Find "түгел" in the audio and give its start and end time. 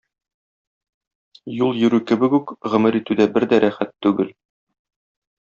4.07-4.37